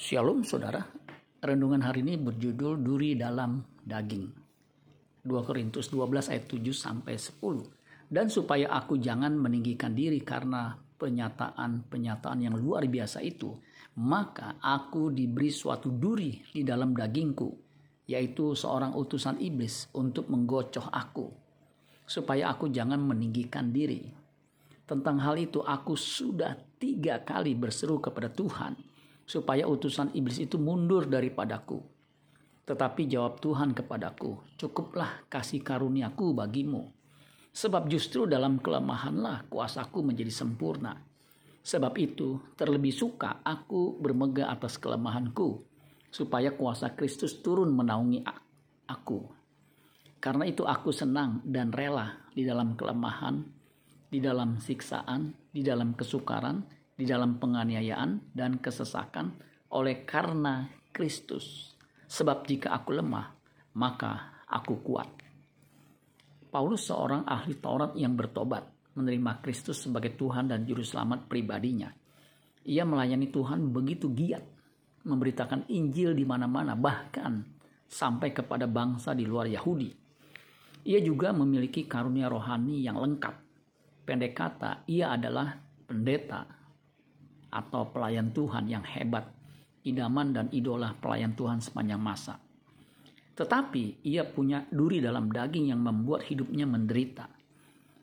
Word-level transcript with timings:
Shalom 0.00 0.48
saudara, 0.48 0.80
renungan 1.44 1.84
hari 1.84 2.00
ini 2.00 2.16
berjudul 2.16 2.80
Duri 2.80 3.20
dalam 3.20 3.60
Daging. 3.84 4.32
2 5.28 5.28
Korintus 5.44 5.92
12 5.92 6.32
ayat 6.32 6.48
7 6.48 6.72
sampai 6.72 7.20
10. 7.20 8.08
Dan 8.08 8.32
supaya 8.32 8.72
aku 8.80 8.96
jangan 8.96 9.36
meninggikan 9.36 9.92
diri 9.92 10.24
karena 10.24 10.72
penyataan-penyataan 10.72 12.40
yang 12.40 12.56
luar 12.56 12.88
biasa 12.88 13.20
itu, 13.20 13.52
maka 14.00 14.56
aku 14.64 15.12
diberi 15.12 15.52
suatu 15.52 15.92
duri 15.92 16.32
di 16.48 16.64
dalam 16.64 16.96
dagingku, 16.96 17.52
yaitu 18.08 18.56
seorang 18.56 18.96
utusan 18.96 19.36
iblis 19.36 19.92
untuk 19.92 20.32
menggocoh 20.32 20.88
aku, 20.88 21.28
supaya 22.08 22.48
aku 22.48 22.72
jangan 22.72 23.04
meninggikan 23.04 23.68
diri. 23.68 24.08
Tentang 24.88 25.20
hal 25.20 25.36
itu 25.36 25.60
aku 25.60 25.92
sudah 25.92 26.56
tiga 26.80 27.20
kali 27.20 27.52
berseru 27.52 28.00
kepada 28.00 28.32
Tuhan, 28.32 28.88
supaya 29.30 29.62
utusan 29.70 30.10
iblis 30.10 30.42
itu 30.42 30.58
mundur 30.58 31.06
daripadaku. 31.06 31.78
Tetapi 32.66 33.06
jawab 33.06 33.38
Tuhan 33.38 33.70
kepadaku, 33.78 34.58
cukuplah 34.58 35.22
kasih 35.30 35.62
karuniaku 35.62 36.34
bagimu. 36.34 36.90
Sebab 37.54 37.86
justru 37.86 38.26
dalam 38.26 38.58
kelemahanlah 38.58 39.46
kuasaku 39.46 40.02
menjadi 40.02 40.34
sempurna. 40.34 40.98
Sebab 41.62 41.94
itu 42.02 42.42
terlebih 42.58 42.90
suka 42.90 43.38
aku 43.46 44.02
bermegah 44.02 44.50
atas 44.50 44.82
kelemahanku, 44.82 45.62
supaya 46.10 46.50
kuasa 46.50 46.98
Kristus 46.98 47.38
turun 47.38 47.70
menaungi 47.70 48.26
aku. 48.90 49.30
Karena 50.18 50.42
itu 50.42 50.66
aku 50.66 50.90
senang 50.90 51.38
dan 51.46 51.70
rela 51.70 52.18
di 52.34 52.42
dalam 52.42 52.74
kelemahan, 52.74 53.46
di 54.10 54.18
dalam 54.18 54.58
siksaan, 54.58 55.30
di 55.54 55.62
dalam 55.62 55.94
kesukaran, 55.94 56.79
di 57.00 57.08
dalam 57.08 57.40
penganiayaan 57.40 58.36
dan 58.36 58.60
kesesakan 58.60 59.32
oleh 59.72 60.04
karena 60.04 60.68
Kristus. 60.92 61.72
Sebab 62.04 62.44
jika 62.44 62.76
aku 62.76 62.92
lemah, 62.92 63.32
maka 63.80 64.44
aku 64.44 64.84
kuat. 64.84 65.08
Paulus 66.52 66.92
seorang 66.92 67.24
ahli 67.24 67.56
Taurat 67.56 67.96
yang 67.96 68.12
bertobat, 68.12 68.92
menerima 68.98 69.40
Kristus 69.40 69.80
sebagai 69.80 70.12
Tuhan 70.12 70.52
dan 70.52 70.68
Juru 70.68 70.84
Selamat 70.84 71.24
pribadinya. 71.24 71.88
Ia 72.68 72.84
melayani 72.84 73.32
Tuhan 73.32 73.72
begitu 73.72 74.12
giat, 74.12 74.44
memberitakan 75.08 75.72
Injil 75.72 76.12
di 76.12 76.28
mana-mana, 76.28 76.76
bahkan 76.76 77.40
sampai 77.88 78.36
kepada 78.36 78.68
bangsa 78.68 79.16
di 79.16 79.24
luar 79.24 79.48
Yahudi. 79.48 79.88
Ia 80.84 81.00
juga 81.00 81.32
memiliki 81.32 81.88
karunia 81.88 82.28
rohani 82.28 82.84
yang 82.84 83.00
lengkap. 83.00 83.34
Pendek 84.04 84.34
kata, 84.36 84.84
ia 84.90 85.14
adalah 85.14 85.54
pendeta 85.86 86.59
atau 87.50 87.90
pelayan 87.90 88.30
Tuhan 88.30 88.70
yang 88.70 88.86
hebat, 88.86 89.26
idaman 89.82 90.30
dan 90.30 90.46
idola 90.54 90.94
pelayan 90.96 91.34
Tuhan 91.34 91.58
sepanjang 91.58 92.00
masa. 92.00 92.38
Tetapi 93.34 94.06
ia 94.06 94.26
punya 94.26 94.66
duri 94.68 95.00
dalam 95.02 95.32
daging 95.32 95.72
yang 95.74 95.80
membuat 95.80 96.26
hidupnya 96.28 96.68
menderita. 96.68 97.26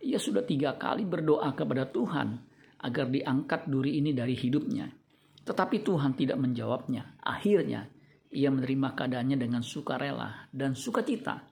Ia 0.00 0.16
sudah 0.16 0.44
tiga 0.44 0.74
kali 0.80 1.04
berdoa 1.04 1.52
kepada 1.54 1.86
Tuhan 1.86 2.28
agar 2.80 3.06
diangkat 3.12 3.68
duri 3.68 4.00
ini 4.00 4.16
dari 4.16 4.32
hidupnya. 4.34 4.88
Tetapi 5.44 5.76
Tuhan 5.84 6.16
tidak 6.16 6.40
menjawabnya. 6.40 7.20
Akhirnya 7.20 7.86
ia 8.30 8.48
menerima 8.48 8.94
keadaannya 8.96 9.36
dengan 9.38 9.62
sukarela 9.62 10.50
dan 10.50 10.74
sukacita. 10.74 11.46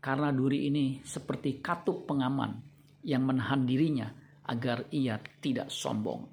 Karena 0.00 0.30
duri 0.30 0.70
ini 0.70 1.02
seperti 1.02 1.58
katup 1.58 2.06
pengaman 2.06 2.58
yang 3.06 3.26
menahan 3.26 3.66
dirinya 3.66 4.10
agar 4.46 4.86
ia 4.94 5.18
tidak 5.42 5.70
sombong. 5.70 6.26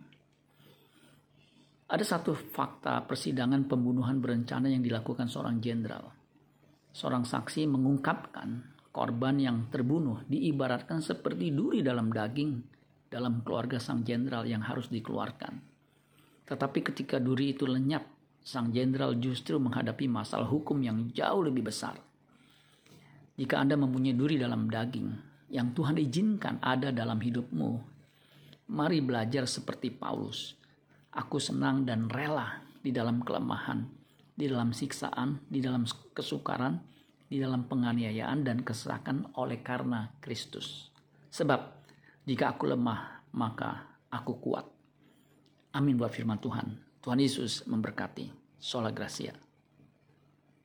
Ada 1.93 2.17
satu 2.17 2.33
fakta 2.33 3.05
persidangan 3.05 3.69
pembunuhan 3.69 4.17
berencana 4.17 4.65
yang 4.65 4.81
dilakukan 4.81 5.29
seorang 5.29 5.61
jenderal. 5.61 6.09
Seorang 6.89 7.21
saksi 7.21 7.69
mengungkapkan 7.69 8.65
korban 8.89 9.37
yang 9.37 9.69
terbunuh 9.69 10.25
diibaratkan 10.25 11.05
seperti 11.05 11.53
duri 11.53 11.85
dalam 11.85 12.09
daging 12.09 12.65
dalam 13.13 13.45
keluarga 13.45 13.77
sang 13.77 14.01
jenderal 14.01 14.41
yang 14.49 14.65
harus 14.65 14.89
dikeluarkan. 14.89 15.61
Tetapi 16.49 16.79
ketika 16.81 17.21
duri 17.21 17.53
itu 17.53 17.69
lenyap, 17.69 18.09
sang 18.41 18.73
jenderal 18.73 19.13
justru 19.21 19.61
menghadapi 19.61 20.09
masalah 20.09 20.49
hukum 20.49 20.81
yang 20.81 21.13
jauh 21.13 21.45
lebih 21.45 21.69
besar. 21.69 21.93
Jika 23.37 23.61
Anda 23.61 23.77
mempunyai 23.77 24.17
duri 24.17 24.41
dalam 24.41 24.65
daging 24.65 25.13
yang 25.53 25.77
Tuhan 25.77 26.01
izinkan 26.01 26.57
ada 26.57 26.89
dalam 26.89 27.21
hidupmu, 27.21 27.69
mari 28.73 28.97
belajar 28.97 29.45
seperti 29.45 29.93
Paulus 29.93 30.62
Aku 31.13 31.37
senang 31.37 31.85
dan 31.85 32.09
rela 32.09 32.65
di 32.81 32.89
dalam 32.89 33.21
kelemahan, 33.21 33.85
di 34.33 34.49
dalam 34.49 34.73
siksaan, 34.73 35.45
di 35.45 35.61
dalam 35.61 35.85
kesukaran, 36.17 36.81
di 37.29 37.37
dalam 37.37 37.69
penganiayaan 37.69 38.41
dan 38.41 38.65
kesesakan 38.65 39.29
oleh 39.37 39.61
karena 39.61 40.09
Kristus. 40.17 40.89
Sebab 41.29 41.85
jika 42.25 42.57
aku 42.57 42.69
lemah, 42.69 43.25
maka 43.33 44.01
aku 44.09 44.41
kuat. 44.41 44.65
Amin 45.73 45.97
buat 45.97 46.13
firman 46.13 46.37
Tuhan. 46.37 46.77
Tuhan 47.01 47.19
Yesus 47.21 47.65
memberkati. 47.65 48.29
Sola 48.61 48.93
Gracia. 48.93 49.33